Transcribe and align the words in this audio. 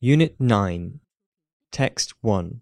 Unit 0.00 0.36
9 0.38 1.00
Text 1.72 2.14
1 2.20 2.60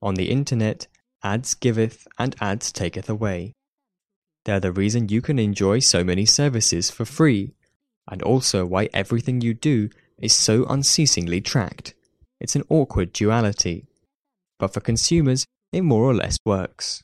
On 0.00 0.14
the 0.14 0.30
Internet, 0.30 0.86
ads 1.24 1.54
giveth 1.54 2.06
and 2.16 2.36
ads 2.40 2.70
taketh 2.70 3.08
away. 3.08 3.54
They're 4.44 4.60
the 4.60 4.70
reason 4.70 5.08
you 5.08 5.20
can 5.20 5.40
enjoy 5.40 5.80
so 5.80 6.04
many 6.04 6.26
services 6.26 6.92
for 6.92 7.04
free, 7.04 7.56
and 8.08 8.22
also 8.22 8.64
why 8.64 8.88
everything 8.94 9.40
you 9.40 9.52
do 9.52 9.90
is 10.16 10.32
so 10.32 10.64
unceasingly 10.66 11.40
tracked. 11.40 11.92
It's 12.38 12.54
an 12.54 12.62
awkward 12.68 13.12
duality. 13.12 13.88
But 14.60 14.72
for 14.72 14.78
consumers, 14.78 15.44
it 15.72 15.82
more 15.82 16.04
or 16.04 16.14
less 16.14 16.38
works. 16.44 17.02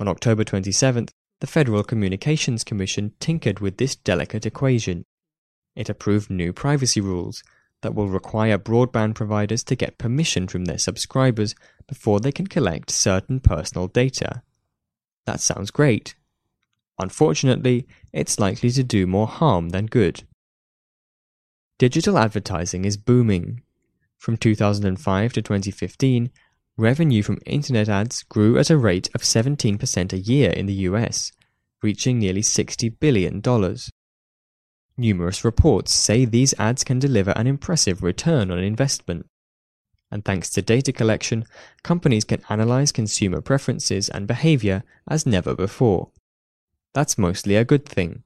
On 0.00 0.08
October 0.08 0.42
27th, 0.42 1.10
the 1.40 1.46
Federal 1.46 1.84
Communications 1.84 2.64
Commission 2.64 3.12
tinkered 3.20 3.60
with 3.60 3.76
this 3.76 3.94
delicate 3.94 4.46
equation. 4.46 5.04
It 5.76 5.88
approved 5.88 6.28
new 6.28 6.52
privacy 6.52 7.00
rules 7.00 7.44
that 7.82 7.94
will 7.94 8.08
require 8.08 8.58
broadband 8.58 9.14
providers 9.14 9.62
to 9.64 9.76
get 9.76 9.98
permission 9.98 10.48
from 10.48 10.64
their 10.64 10.78
subscribers 10.78 11.54
before 11.86 12.20
they 12.20 12.32
can 12.32 12.46
collect 12.46 12.90
certain 12.90 13.40
personal 13.40 13.86
data. 13.86 14.42
That 15.26 15.40
sounds 15.40 15.70
great. 15.70 16.14
Unfortunately, 16.98 17.86
it's 18.12 18.40
likely 18.40 18.70
to 18.70 18.82
do 18.82 19.06
more 19.06 19.28
harm 19.28 19.68
than 19.70 19.86
good. 19.86 20.24
Digital 21.78 22.18
advertising 22.18 22.84
is 22.84 22.96
booming. 22.96 23.62
From 24.18 24.36
2005 24.36 25.32
to 25.34 25.42
2015, 25.42 26.30
revenue 26.76 27.22
from 27.22 27.38
internet 27.46 27.88
ads 27.88 28.24
grew 28.24 28.58
at 28.58 28.70
a 28.70 28.76
rate 28.76 29.08
of 29.14 29.22
17% 29.22 30.12
a 30.12 30.18
year 30.18 30.50
in 30.50 30.66
the 30.66 30.72
US, 30.74 31.30
reaching 31.82 32.18
nearly 32.18 32.42
$60 32.42 32.98
billion. 32.98 33.40
Numerous 35.00 35.44
reports 35.44 35.94
say 35.94 36.24
these 36.24 36.54
ads 36.58 36.82
can 36.82 36.98
deliver 36.98 37.30
an 37.30 37.46
impressive 37.46 38.02
return 38.02 38.50
on 38.50 38.58
investment. 38.58 39.26
And 40.10 40.24
thanks 40.24 40.50
to 40.50 40.62
data 40.62 40.92
collection, 40.92 41.44
companies 41.84 42.24
can 42.24 42.42
analyze 42.50 42.90
consumer 42.90 43.40
preferences 43.40 44.08
and 44.08 44.26
behavior 44.26 44.82
as 45.08 45.24
never 45.24 45.54
before. 45.54 46.10
That's 46.94 47.16
mostly 47.16 47.54
a 47.54 47.64
good 47.64 47.86
thing. 47.86 48.24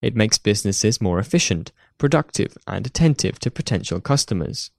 It 0.00 0.16
makes 0.16 0.38
businesses 0.38 1.02
more 1.02 1.18
efficient, 1.18 1.70
productive, 1.98 2.56
and 2.66 2.86
attentive 2.86 3.38
to 3.40 3.50
potential 3.50 4.00
customers. 4.00 4.70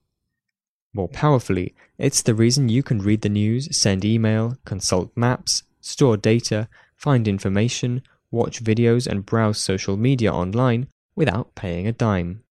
More 0.92 1.08
powerfully, 1.08 1.72
it's 1.98 2.22
the 2.22 2.34
reason 2.34 2.68
you 2.68 2.82
can 2.82 2.98
read 2.98 3.20
the 3.20 3.28
news, 3.28 3.76
send 3.76 4.04
email, 4.04 4.56
consult 4.64 5.12
maps, 5.16 5.62
store 5.80 6.16
data, 6.16 6.68
find 6.96 7.28
information, 7.28 8.02
watch 8.32 8.64
videos, 8.64 9.06
and 9.06 9.24
browse 9.24 9.58
social 9.58 9.96
media 9.96 10.32
online 10.32 10.88
without 11.14 11.54
paying 11.54 11.86
a 11.86 11.92
dime. 11.92 12.42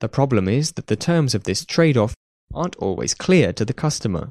The 0.00 0.08
problem 0.08 0.48
is 0.48 0.72
that 0.72 0.88
the 0.88 0.96
terms 0.96 1.34
of 1.34 1.44
this 1.44 1.64
trade 1.64 1.96
off 1.96 2.14
aren't 2.52 2.76
always 2.76 3.14
clear 3.14 3.52
to 3.54 3.64
the 3.64 3.72
customer. 3.72 4.30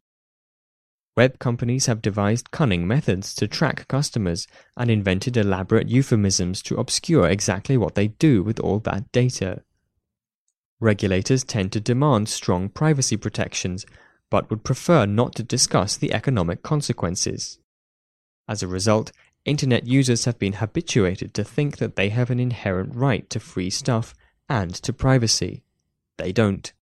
Web 1.18 1.40
companies 1.40 1.86
have 1.86 2.02
devised 2.02 2.52
cunning 2.52 2.86
methods 2.86 3.34
to 3.36 3.48
track 3.48 3.88
customers 3.88 4.48
and 4.76 4.92
invented 4.92 5.38
elaborate 5.38 5.88
euphemisms 5.88 6.62
to 6.64 6.76
obscure 6.76 7.28
exactly 7.28 7.78
what 7.78 7.96
they 7.96 8.10
do 8.10 8.44
with 8.44 8.60
all 8.60 8.80
that 8.80 9.10
data. 9.12 9.64
Regulators 10.82 11.46
tend 11.46 11.72
to 11.72 11.80
demand 11.80 12.28
strong 12.28 12.68
privacy 12.68 13.16
protections, 13.16 13.86
but 14.30 14.50
would 14.50 14.66
prefer 14.66 15.06
not 15.06 15.34
to 15.36 15.44
discuss 15.44 15.96
the 15.96 16.14
economic 16.14 16.64
consequences. 16.64 17.60
As 18.48 18.62
a 18.62 18.68
result, 18.68 19.14
Internet 19.46 19.86
users 19.86 20.26
have 20.26 20.40
been 20.40 20.54
habituated 20.54 21.36
to 21.36 21.44
think 21.44 21.78
that 21.78 21.96
they 21.96 22.10
have 22.10 22.32
an 22.32 22.40
inherent 22.40 22.96
right 22.96 23.30
to 23.30 23.40
free 23.40 23.70
stuff 23.70 24.16
and 24.50 24.74
to 24.74 24.92
privacy. 24.92 25.64
They 26.18 26.32
don't. 26.32 26.74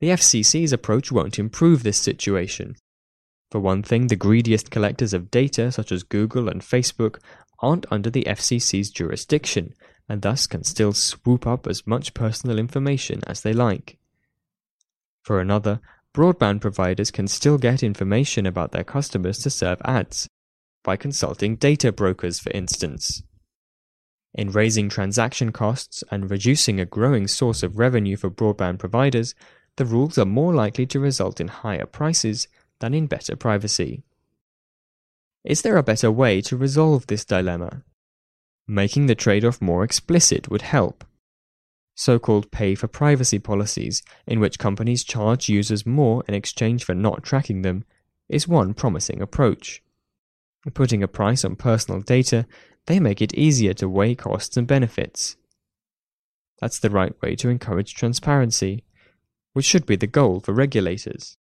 The 0.00 0.08
FCC's 0.08 0.74
approach 0.74 1.10
won't 1.10 1.38
improve 1.38 1.82
this 1.82 1.96
situation. 1.96 2.76
For 3.50 3.58
one 3.58 3.82
thing, 3.82 4.08
the 4.08 4.16
greediest 4.16 4.70
collectors 4.70 5.14
of 5.14 5.30
data, 5.30 5.72
such 5.72 5.90
as 5.90 6.02
Google 6.02 6.48
and 6.50 6.60
Facebook, 6.60 7.18
aren't 7.60 7.90
under 7.90 8.10
the 8.10 8.24
FCC's 8.24 8.90
jurisdiction 8.90 9.72
and 10.08 10.20
thus 10.20 10.46
can 10.46 10.62
still 10.62 10.92
swoop 10.92 11.46
up 11.46 11.66
as 11.66 11.86
much 11.86 12.14
personal 12.14 12.58
information 12.58 13.22
as 13.26 13.40
they 13.40 13.54
like. 13.54 13.98
For 15.22 15.40
another, 15.40 15.80
broadband 16.14 16.60
providers 16.60 17.10
can 17.10 17.26
still 17.26 17.58
get 17.58 17.82
information 17.82 18.46
about 18.46 18.72
their 18.72 18.84
customers 18.84 19.38
to 19.38 19.50
serve 19.50 19.80
ads, 19.84 20.28
by 20.86 20.96
consulting 20.96 21.56
data 21.56 21.90
brokers, 21.90 22.38
for 22.38 22.50
instance. 22.52 23.24
In 24.32 24.52
raising 24.52 24.88
transaction 24.88 25.50
costs 25.50 26.04
and 26.12 26.30
reducing 26.30 26.78
a 26.78 26.86
growing 26.86 27.26
source 27.26 27.64
of 27.64 27.76
revenue 27.76 28.16
for 28.16 28.30
broadband 28.30 28.78
providers, 28.78 29.34
the 29.78 29.84
rules 29.84 30.16
are 30.16 30.24
more 30.24 30.54
likely 30.54 30.86
to 30.86 31.00
result 31.00 31.40
in 31.40 31.48
higher 31.48 31.86
prices 31.86 32.46
than 32.78 32.94
in 32.94 33.08
better 33.08 33.34
privacy. 33.34 34.04
Is 35.44 35.62
there 35.62 35.76
a 35.76 35.82
better 35.82 36.10
way 36.10 36.40
to 36.42 36.56
resolve 36.56 37.08
this 37.08 37.24
dilemma? 37.24 37.82
Making 38.68 39.06
the 39.06 39.14
trade 39.16 39.44
off 39.44 39.60
more 39.60 39.82
explicit 39.82 40.48
would 40.50 40.62
help. 40.62 41.04
So 41.96 42.20
called 42.20 42.52
pay 42.52 42.76
for 42.76 42.86
privacy 42.86 43.40
policies, 43.40 44.04
in 44.24 44.38
which 44.38 44.58
companies 44.58 45.02
charge 45.02 45.48
users 45.48 45.84
more 45.84 46.22
in 46.28 46.34
exchange 46.34 46.84
for 46.84 46.94
not 46.94 47.24
tracking 47.24 47.62
them, 47.62 47.84
is 48.28 48.46
one 48.46 48.72
promising 48.72 49.20
approach. 49.20 49.82
Putting 50.74 51.02
a 51.02 51.08
price 51.08 51.44
on 51.44 51.56
personal 51.56 52.00
data, 52.00 52.46
they 52.86 53.00
make 53.00 53.22
it 53.22 53.34
easier 53.34 53.72
to 53.74 53.88
weigh 53.88 54.14
costs 54.14 54.56
and 54.56 54.66
benefits. 54.66 55.36
That's 56.60 56.78
the 56.78 56.90
right 56.90 57.14
way 57.22 57.36
to 57.36 57.48
encourage 57.48 57.94
transparency, 57.94 58.84
which 59.52 59.64
should 59.64 59.86
be 59.86 59.96
the 59.96 60.06
goal 60.06 60.40
for 60.40 60.52
regulators. 60.52 61.36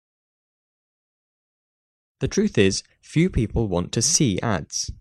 The 2.19 2.27
truth 2.27 2.57
is, 2.57 2.83
few 3.01 3.29
people 3.29 3.67
want 3.67 3.91
to 3.93 4.01
see 4.01 4.39
ads, 4.41 4.91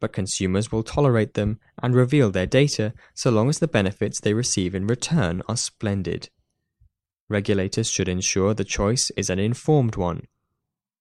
but 0.00 0.12
consumers 0.12 0.72
will 0.72 0.82
tolerate 0.82 1.34
them 1.34 1.60
and 1.82 1.94
reveal 1.94 2.30
their 2.30 2.46
data 2.46 2.94
so 3.14 3.30
long 3.30 3.48
as 3.48 3.58
the 3.58 3.68
benefits 3.68 4.20
they 4.20 4.34
receive 4.34 4.74
in 4.74 4.86
return 4.86 5.42
are 5.48 5.56
splendid. 5.56 6.28
Regulators 7.28 7.88
should 7.88 8.08
ensure 8.08 8.52
the 8.52 8.64
choice 8.64 9.10
is 9.16 9.30
an 9.30 9.38
informed 9.38 9.96
one. 9.96 10.26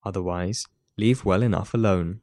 Otherwise, 0.03 0.66
leave 0.98 1.26
well 1.26 1.42
enough 1.42 1.74
alone. 1.74 2.22